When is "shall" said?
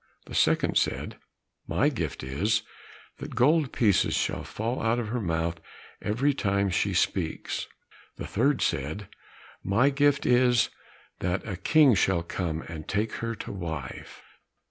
4.15-4.43, 11.93-12.23